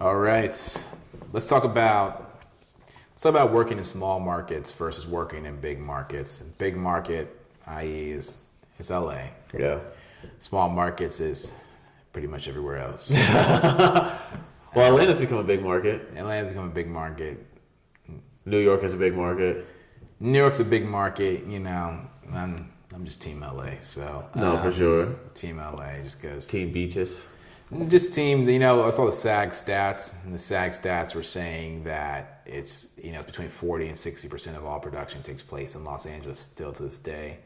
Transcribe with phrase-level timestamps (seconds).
[0.00, 0.50] All right,
[1.32, 2.40] let's talk about
[3.10, 6.40] let's talk about working in small markets versus working in big markets.
[6.40, 7.36] Big market,
[7.66, 8.44] i.e., is
[8.78, 9.22] is LA.
[9.58, 9.80] Yeah.
[10.38, 11.52] Small markets is
[12.12, 13.12] pretty much everywhere else.
[14.74, 16.10] Well, Atlanta's become a big market.
[16.14, 17.44] Atlanta's become a big market.
[18.44, 19.66] New York is a big market.
[20.20, 21.46] New York's a big market.
[21.46, 21.98] You know,
[22.32, 23.70] I'm I'm just Team LA.
[23.80, 25.06] So No, um, for sure.
[25.34, 27.26] Team LA, just because Team Beaches.
[27.88, 31.84] Just team, you know, I saw the SAG stats, and the SAG stats were saying
[31.84, 36.06] that it's, you know, between 40 and 60% of all production takes place in Los
[36.06, 37.38] Angeles still to this day.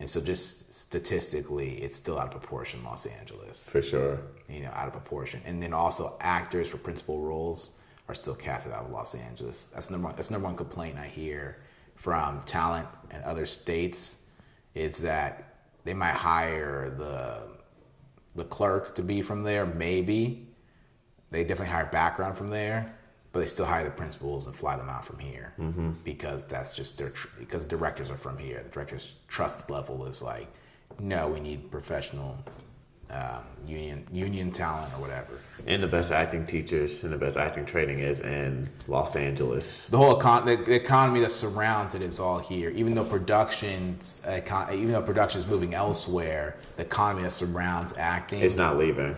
[0.00, 4.20] And so just statistically, it's still out of proportion, Los Angeles, For sure.
[4.48, 5.42] you know, out of proportion.
[5.44, 7.72] And then also actors for principal roles
[8.08, 9.64] are still casted out of Los Angeles.
[9.64, 11.58] That's number one, that's number one complaint I hear
[11.94, 14.18] from talent in other states
[14.74, 17.57] is that they might hire the
[18.38, 20.46] the clerk to be from there, maybe.
[21.30, 22.94] They definitely hire background from there,
[23.32, 25.90] but they still hire the principals and fly them out from here mm-hmm.
[26.04, 28.62] because that's just their tr- because directors are from here.
[28.64, 30.48] The director's trust level is like,
[30.98, 32.38] no, we need professional
[33.10, 35.38] um, union union talent or whatever.
[35.66, 39.86] And the best acting teachers and the best acting training is in Los Angeles.
[39.86, 42.70] The whole econ- the, the economy that surrounds it is all here.
[42.70, 48.40] Even though productions, econ- even though production is moving elsewhere, the economy that surrounds acting
[48.42, 49.16] It's not leaving.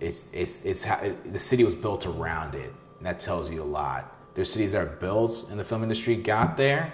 [0.00, 2.72] it's it's it's how it, the city was built around it.
[2.98, 4.14] And that tells you a lot.
[4.34, 6.92] There's cities that are built and the film industry got there,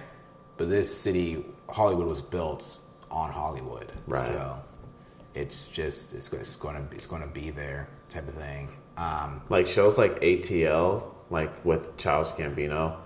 [0.57, 3.91] but this city, Hollywood, was built on Hollywood.
[4.07, 4.21] Right.
[4.27, 4.59] So
[5.35, 8.69] it's just it's, it's going to it's going to be there type of thing.
[8.97, 12.97] Um, Like shows like ATL, like with Childish Gambino,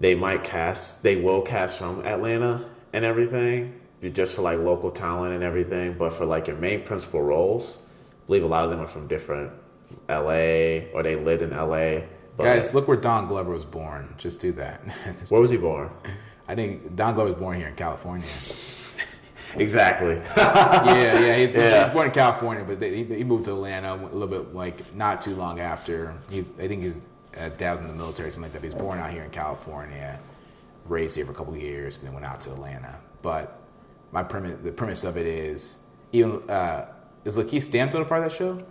[0.00, 3.80] they might cast, they will cast from Atlanta and everything,
[4.12, 5.94] just for like local talent and everything.
[5.94, 9.06] But for like your main principal roles, I believe a lot of them are from
[9.06, 9.52] different
[10.08, 12.02] LA or they lived in LA.
[12.36, 14.14] But guys, look where Don Glover was born.
[14.18, 14.80] Just do that.
[15.28, 15.90] where was he born?
[16.48, 18.26] I think Don Glover was born here in California.
[19.56, 20.14] Exactly.
[20.36, 21.84] yeah, yeah, he's, Yeah.
[21.86, 24.94] he's born in California, but they, he, he moved to Atlanta a little bit, like
[24.94, 26.14] not too long after.
[26.30, 27.00] He's, I think his
[27.38, 28.62] uh, dad was in the military, something like that.
[28.66, 30.18] He was born out here in California,
[30.86, 32.98] raised here for a couple of years, and then went out to Atlanta.
[33.22, 33.58] But
[34.12, 36.86] my premise, the premise of it is, even uh,
[37.24, 38.62] is Lakeith Stanfield a part of that show?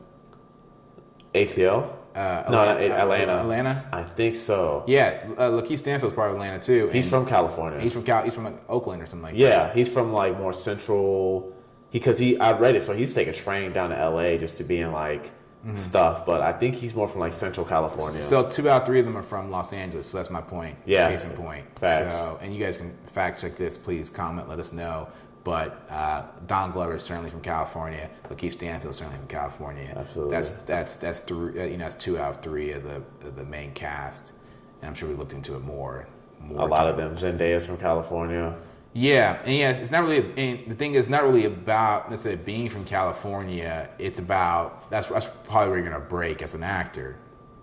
[1.33, 1.93] ATL?
[2.15, 3.31] Uh, no, Atlanta- Atlanta.
[3.39, 3.89] Atlanta.
[3.91, 4.83] I think so.
[4.87, 6.89] Yeah, uh, Lakeith Stanfield's part of Atlanta too.
[6.89, 7.79] He's from California.
[7.79, 9.39] he's from Cal, he's from like, Oakland or something like that.
[9.39, 11.53] Yeah, he's from like more central.
[11.89, 14.57] He because he, I read it, so he's taking a train down to LA just
[14.57, 15.31] to be in like
[15.75, 16.25] stuff.
[16.25, 18.19] But I think he's more from like Central California.
[18.19, 18.27] Mm-hmm.
[18.27, 20.07] So two out of three of them are from Los Angeles.
[20.07, 20.77] So that's my point.
[20.85, 21.09] Yeah.
[21.09, 21.65] Case in point.
[21.79, 22.15] Facts.
[22.15, 23.77] So, and you guys can fact check this.
[23.77, 24.49] Please comment.
[24.49, 25.07] Let us know.
[25.43, 28.09] But uh, Don Glover is certainly from California.
[28.29, 29.91] Lakeith Stanfield is certainly from California.
[29.97, 30.31] Absolutely.
[30.35, 31.59] That's that's that's three.
[31.59, 32.97] uh, You know, that's two out of three of the
[33.27, 34.33] of the main cast.
[34.81, 36.07] And I'm sure we looked into it more.
[36.41, 37.15] more a lot of them.
[37.17, 38.55] Zendaya's from California.
[38.93, 40.31] yeah, and yes, it's not really.
[40.37, 43.89] And the thing is, not really about let's say being from California.
[43.97, 47.15] It's about that's that's probably where you're gonna break as an actor,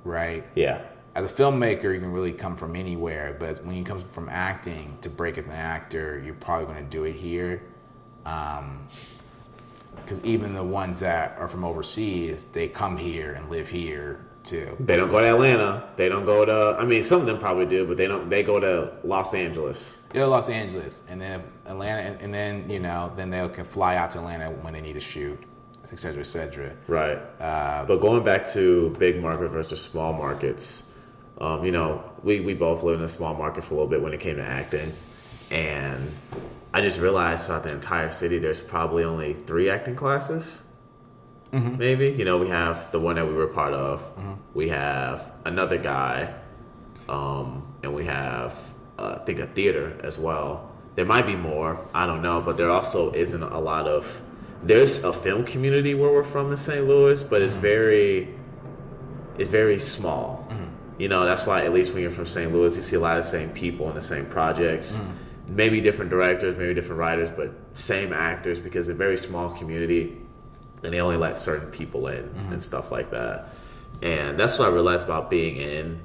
[0.05, 0.45] right?
[0.57, 0.83] Yeah.
[1.19, 4.97] As a filmmaker, you can really come from anywhere, but when you come from acting
[5.01, 7.63] to break as an actor, you're probably going to do it here.
[9.97, 14.77] Because even the ones that are from overseas, they come here and live here too.
[14.79, 15.89] They don't go to Atlanta.
[15.97, 16.77] They don't go to.
[16.79, 18.31] I mean, some of them probably do, but they don't.
[18.31, 20.05] They go to Los Angeles.
[20.11, 23.47] Go to Los Angeles, and then if Atlanta, and, and then you know, then they
[23.49, 25.39] can fly out to Atlanta when they need to shoot,
[25.91, 26.73] et cetera, et cetera.
[26.87, 27.19] Right.
[27.41, 30.88] Uh, but going back to big market versus small markets,
[31.41, 34.03] um, you know, we, we both lived in a small market for a little bit
[34.03, 34.93] when it came to acting.
[35.51, 36.11] And
[36.75, 40.63] I just realized throughout the entire city, there's probably only three acting classes.
[41.79, 42.11] Maybe.
[42.11, 44.05] You know, we have the one that we were part of,
[44.53, 46.35] we have another guy,
[47.09, 48.55] um, and we have,
[48.99, 50.71] uh, I think, a theater as well.
[50.95, 54.21] There might be more, I don't know, but there also isn't a lot of.
[54.63, 56.85] There's a film community where we're from in St.
[56.87, 58.35] Louis, but it's very,
[59.39, 60.47] it's very small.
[60.99, 62.53] You know, that's why at least when you're from St.
[62.53, 64.97] Louis, you see a lot of the same people in the same projects.
[64.97, 65.15] Mm.
[65.49, 70.19] Maybe different directors, maybe different writers, but same actors because it's a very small community,
[70.83, 72.53] and they only let certain people in mm-hmm.
[72.53, 73.51] and stuff like that.
[74.03, 76.01] And that's what I realized about being in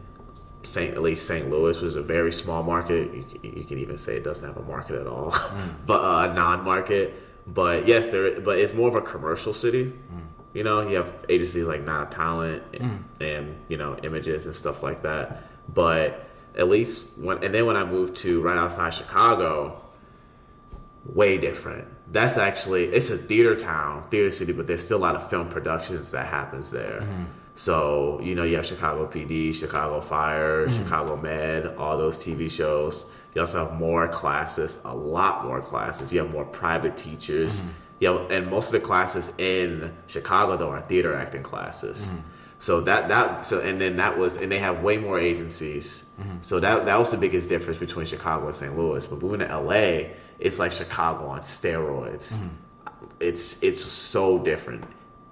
[0.63, 0.93] St.
[0.93, 1.49] At least St.
[1.49, 3.13] Louis was a very small market.
[3.13, 5.73] You, you can even say it doesn't have a market at all, mm.
[5.85, 7.13] but uh, a non-market.
[7.45, 8.39] But yes, there.
[8.39, 9.85] But it's more of a commercial city.
[9.85, 10.21] Mm.
[10.53, 14.83] You know, you have agencies like Not Talent and, and you know Images and stuff
[14.83, 15.43] like that.
[15.73, 19.81] But at least when and then when I moved to right outside Chicago,
[21.05, 21.87] way different.
[22.11, 25.49] That's actually it's a theater town, theater city, but there's still a lot of film
[25.49, 27.01] productions that happens there.
[27.01, 27.23] Hmm.
[27.55, 30.75] So, you know, you have Chicago PD, Chicago Fire, hmm.
[30.75, 33.05] Chicago Med, all those TV shows.
[33.33, 36.13] You also have more classes, a lot more classes.
[36.13, 37.59] You have more private teachers.
[37.59, 37.65] You
[38.03, 42.05] have, and most of the classes in Chicago though are theater acting classes.
[42.05, 42.19] Mm-hmm.
[42.59, 46.09] So that that so and then that was and they have way more agencies.
[46.19, 46.37] Mm-hmm.
[46.41, 48.77] So that that was the biggest difference between Chicago and St.
[48.77, 49.05] Louis.
[49.05, 52.35] But moving to LA, it's like Chicago on steroids.
[52.35, 52.47] Mm-hmm.
[53.19, 54.85] It's it's so different.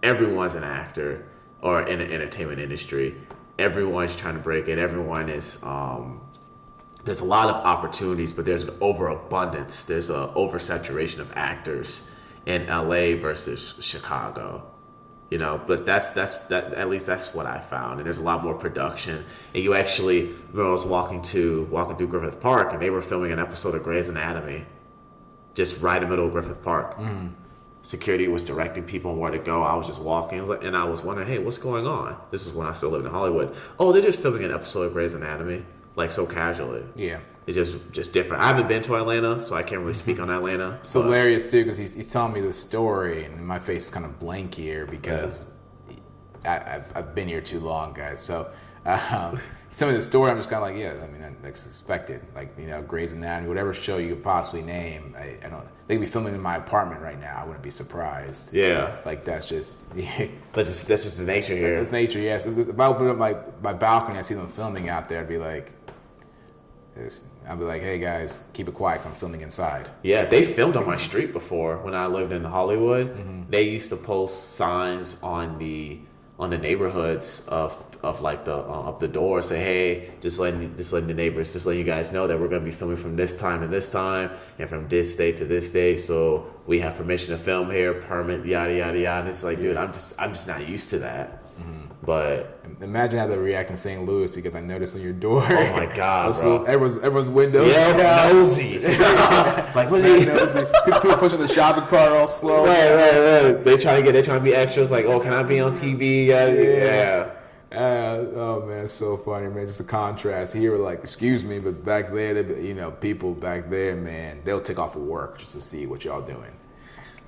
[0.03, 1.25] Everyone's an actor
[1.61, 3.15] or in the entertainment industry.
[3.57, 4.77] Everyone's trying to break it.
[4.77, 6.19] Everyone is um,
[7.05, 9.85] there's a lot of opportunities, but there's an overabundance.
[9.85, 12.11] There's a oversaturation of actors
[12.45, 14.67] in LA versus Chicago.
[15.29, 17.99] You know, but that's that's that at least that's what I found.
[17.99, 19.23] And there's a lot more production.
[19.53, 23.01] And you actually remember I was walking to walking through Griffith Park and they were
[23.01, 24.65] filming an episode of Grey's Anatomy
[25.53, 26.97] just right in the middle of Griffith Park.
[26.97, 27.31] Mm.
[27.81, 29.63] Security was directing people on where to go.
[29.63, 32.15] I was just walking, I was like, and I was wondering, hey, what's going on?
[32.29, 33.55] This is when I still lived in Hollywood.
[33.79, 35.65] Oh, they're just filming an episode of Grey's Anatomy,
[35.95, 36.83] like so casually.
[36.95, 37.19] Yeah.
[37.47, 38.43] It's just just different.
[38.43, 40.79] I haven't been to Atlanta, so I can't really speak on Atlanta.
[40.83, 43.89] It's but- hilarious too because he's, he's telling me the story, and my face is
[43.91, 45.51] kind of blank here because
[46.45, 48.19] I, I've, I've been here too long, guys.
[48.19, 48.51] So
[48.85, 49.39] um,
[49.69, 50.29] he's telling me the story.
[50.31, 52.21] I'm just kind of like, yeah, I mean, that- that's expected.
[52.35, 55.15] Like you know, Grey's Anatomy, whatever show you could possibly name.
[55.17, 55.67] I, I don't.
[55.87, 57.39] They could be filming in my apartment right now.
[57.41, 58.53] I wouldn't be surprised.
[58.53, 59.89] Yeah, Like that's just.
[60.53, 61.79] that's just that's just the nature here.
[61.79, 62.45] It's nature, yes.
[62.45, 65.19] If I open up my, my balcony, I see them filming out there.
[65.21, 65.71] I'd be like,
[66.95, 68.97] it's, I'll be like, hey guys, keep it quiet.
[68.97, 69.89] 'cause I'm filming inside.
[70.03, 73.15] Yeah, they filmed on my street before when I lived in Hollywood.
[73.49, 75.99] They used to post signs on the
[76.39, 80.75] on the neighborhoods of of like the uh, up the door say hey just letting
[80.75, 82.97] just letting the neighbors just letting you guys know that we're going to be filming
[82.97, 86.79] from this time to this time and from this day to this day so we
[86.79, 90.19] have permission to film here permit yada yada yada and it's like dude i'm just
[90.19, 91.43] i'm just not used to that
[92.03, 94.03] but Imagine how they react in St.
[94.05, 95.45] Louis to get that notice on your door.
[95.45, 96.63] Oh my God, bro.
[96.63, 97.71] Everyone's, everyone's windows.
[97.71, 98.79] yeah nosy
[99.75, 100.65] like what are you nosy.
[100.85, 102.65] People pushing the shopping cart all slow.
[102.65, 103.63] Right, right, right.
[103.63, 104.89] They trying to get, they trying to be extras.
[104.89, 106.27] Like, oh, can I be on TV?
[106.27, 107.31] Yeah, yeah.
[107.71, 109.65] Uh, oh man, it's so funny, man.
[109.65, 113.69] Just the contrast here, like, excuse me, but back there, they, you know, people back
[113.69, 116.51] there, man, they'll take off of work just to see what y'all doing.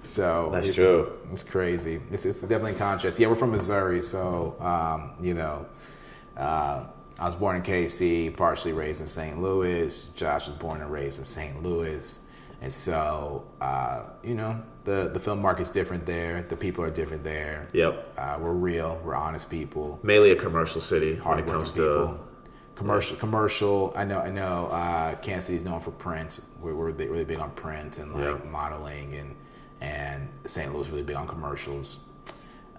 [0.04, 1.12] So That's it- true.
[1.32, 2.02] It's crazy.
[2.12, 3.18] It's, it's definitely contrast.
[3.20, 5.66] Yeah, we're from Missouri, so um, you know,
[6.38, 6.86] uh,
[7.20, 9.42] I was born in KC, partially raised in St.
[9.42, 10.06] Louis.
[10.16, 11.64] Josh was born and raised in St.
[11.64, 12.20] Louis,
[12.62, 16.44] and so uh, you know, the the film market's different there.
[16.44, 17.70] The people are different there.
[17.74, 18.14] Yep.
[18.18, 19.00] Uh, we're real.
[19.06, 20.00] We're honest people.
[20.04, 21.86] Mainly a commercial city when it comes people.
[22.18, 22.20] to.
[22.76, 23.94] Commercial, commercial.
[23.96, 24.68] I know, I know.
[24.68, 26.40] Uh, Kansas City's known for print.
[26.60, 28.50] We're, we're really big on print and like Yeah.
[28.50, 29.36] modeling, and
[29.84, 30.74] and St.
[30.74, 32.08] Louis really big on commercials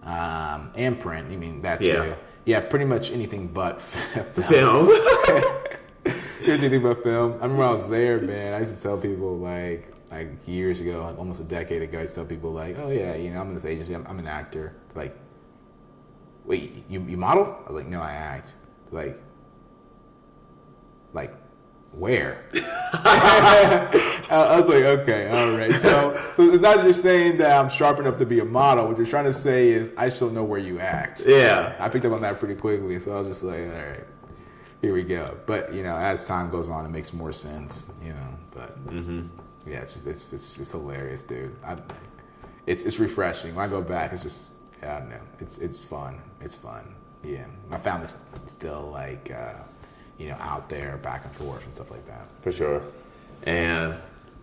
[0.03, 1.31] um, and print.
[1.31, 1.89] I mean that too.
[1.89, 2.15] Yeah.
[2.47, 4.89] Yeah, pretty much anything but film.
[6.47, 7.33] Anything but film.
[7.41, 8.53] I remember I was there, man.
[8.53, 12.03] I used to tell people like like years ago, like almost a decade ago, I
[12.03, 13.95] used to tell people like, oh yeah, you know, I'm in this agency.
[13.95, 14.75] I'm, I'm an actor.
[14.95, 15.17] Like,
[16.45, 17.45] wait, you you model?
[17.65, 18.57] I was like, no, I act.
[18.91, 19.19] Like,
[21.15, 21.35] like
[21.93, 22.45] where?
[24.31, 25.75] I was like, okay, all right.
[25.79, 28.87] So, so it's not just saying that I'm sharp enough to be a model.
[28.89, 31.25] What you're trying to say is I still know where you act.
[31.27, 31.75] yeah.
[31.79, 34.05] I picked up on that pretty quickly, so I was just like, all right,
[34.81, 35.37] here we go.
[35.47, 37.93] But you know, as time goes on, it makes more sense.
[38.03, 38.77] You know, but
[39.67, 41.55] yeah, it's just it's it's just hilarious, dude.
[41.65, 41.77] I,
[42.67, 43.55] it's it's refreshing.
[43.55, 45.21] When I go back, it's just yeah, I don't know.
[45.41, 46.21] It's it's fun.
[46.41, 46.95] It's fun.
[47.23, 49.63] Yeah, my family's still like uh,
[50.19, 52.29] you know out there back and forth and stuff like that.
[52.43, 52.83] For sure.
[53.47, 53.95] And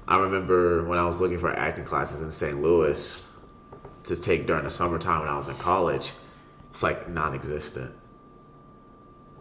[0.07, 2.61] I remember when I was looking for acting classes in St.
[2.61, 3.27] Louis
[4.03, 6.11] to take during the summertime when I was in college,
[6.69, 7.93] it's like non existent.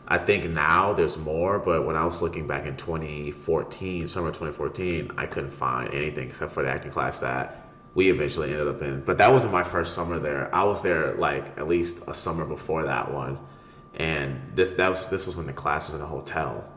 [0.06, 5.12] I think now there's more, but when I was looking back in 2014, summer 2014,
[5.16, 9.02] I couldn't find anything except for the acting class that we eventually ended up in.
[9.02, 10.52] But that wasn't my first summer there.
[10.54, 13.38] I was there like at least a summer before that one.
[13.94, 16.68] And this that was this was when the class was in a hotel.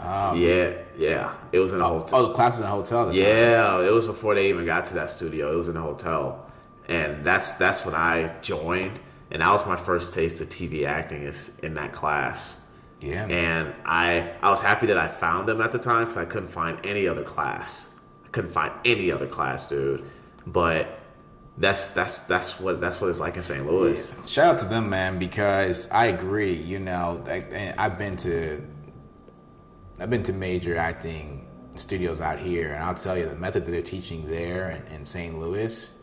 [0.00, 0.34] Oh.
[0.34, 1.34] yeah, yeah.
[1.52, 2.20] It was in a hotel.
[2.20, 3.06] Oh, the class is in a hotel.
[3.06, 3.22] the time.
[3.22, 5.52] Yeah, it was before they even got to that studio.
[5.52, 6.46] It was in a hotel,
[6.88, 9.00] and that's that's when I joined,
[9.30, 12.64] and that was my first taste of TV acting is in that class.
[13.00, 13.26] yeah.
[13.26, 13.66] man.
[13.66, 16.48] And I I was happy that I found them at the time because I couldn't
[16.50, 17.94] find any other class.
[18.24, 20.04] I couldn't find any other class, dude.
[20.46, 20.98] But
[21.58, 23.66] that's that's that's what that's what it's like in St.
[23.66, 24.14] Louis.
[24.26, 26.52] Shout out to them, man, because I agree.
[26.52, 28.62] You know, and I've been to,
[30.00, 33.70] I've been to major acting studios out here, and I'll tell you the method that
[33.70, 35.38] they're teaching there in, in St.
[35.38, 35.98] Louis,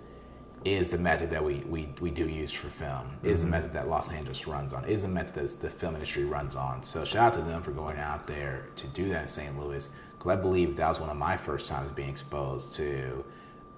[0.66, 3.88] is the method that we, we, we do use for film, is the method that
[3.88, 6.82] Los Angeles runs on, is the method that the film industry runs on.
[6.82, 9.60] So shout out to them for going out there to do that in St.
[9.60, 13.24] Louis, because I believe that was one of my first times being exposed to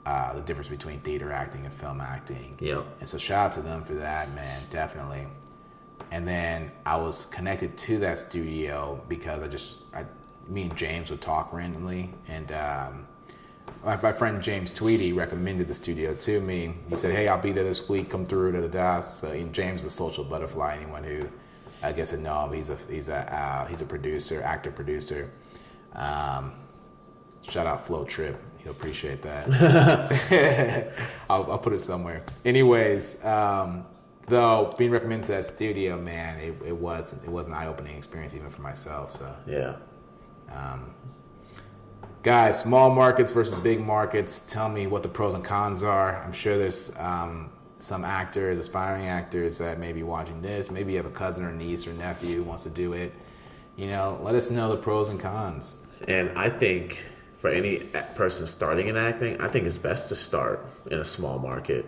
[0.06, 2.58] uh, the difference between theater acting and film acting.
[2.62, 2.86] Yep.
[3.02, 5.28] And so shout out to them for that, man, definitely.
[6.12, 10.06] And then I was connected to that studio because I just, I,
[10.48, 13.08] me and James would talk randomly, and um,
[13.84, 16.74] my, my friend James Tweedy recommended the studio to me.
[16.90, 18.10] He said, "Hey, I'll be there this week.
[18.10, 20.78] Come through to the desk." So James, the social butterfly.
[20.78, 21.28] Anyone who
[21.84, 25.30] I guess would know him, he's a he's a uh, he's a producer, actor producer.
[25.94, 26.54] Um,
[27.48, 28.42] shout out Flow Trip.
[28.58, 30.94] He'll appreciate that.
[31.30, 32.24] I'll, I'll put it somewhere.
[32.44, 33.86] Anyways, um,
[34.28, 37.96] though being recommended to that studio, man, it, it was it was an eye opening
[37.98, 39.12] experience even for myself.
[39.12, 39.76] So Yeah.
[42.24, 44.42] guys, small markets versus big markets.
[44.42, 46.22] Tell me what the pros and cons are.
[46.24, 50.72] I'm sure there's um, some actors, aspiring actors that may be watching this.
[50.72, 53.14] Maybe you have a cousin or niece or nephew who wants to do it.
[53.76, 55.86] You know, let us know the pros and cons.
[56.08, 57.06] And I think
[57.40, 57.78] for any
[58.16, 61.86] person starting in acting, I think it's best to start in a small market.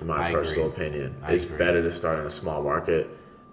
[0.00, 0.86] In my I personal agree.
[0.86, 1.58] opinion, I it's agree.
[1.58, 3.08] better to start in a small market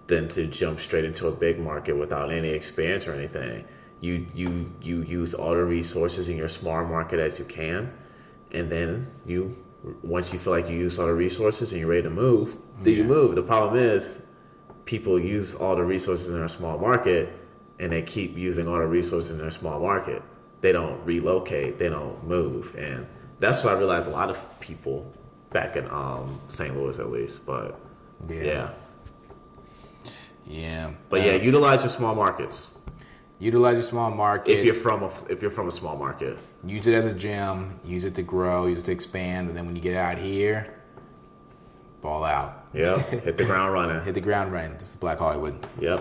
[0.06, 3.64] than to jump straight into a big market without any experience or anything.
[4.00, 7.92] You you you use all the resources in your small market as you can,
[8.52, 9.56] and then you
[10.02, 12.94] once you feel like you use all the resources and you're ready to move, then
[12.94, 13.34] you move.
[13.34, 14.22] The problem is
[14.84, 17.32] people use all the resources in their small market
[17.78, 20.22] and they keep using all the resources in their small market.
[20.62, 22.74] They don't relocate, they don't move.
[22.76, 23.06] And
[23.38, 25.12] that's what I realized a lot of people
[25.50, 26.76] back in um, St.
[26.76, 27.46] Louis at least.
[27.46, 27.78] But
[28.28, 28.42] Yeah.
[28.42, 28.70] yeah.
[30.46, 30.90] Yeah.
[31.08, 32.78] But yeah, utilize your small markets.
[33.38, 34.58] utilize your small markets.
[34.58, 36.38] If you're from a if you're from a small market.
[36.64, 39.66] use it as a gym, use it to grow, use it to expand, and then
[39.66, 40.74] when you get out here,
[42.00, 42.66] ball out.
[42.72, 42.98] Yeah.
[43.10, 44.02] Hit the ground running.
[44.04, 44.76] Hit the ground running.
[44.78, 45.54] This is Black Hollywood.
[45.80, 46.00] Yep.